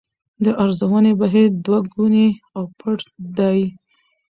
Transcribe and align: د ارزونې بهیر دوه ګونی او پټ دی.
د 0.43 0.45
ارزونې 0.63 1.11
بهیر 1.21 1.49
دوه 1.65 1.79
ګونی 1.93 2.27
او 2.55 2.63
پټ 2.79 2.99
دی. 3.37 3.59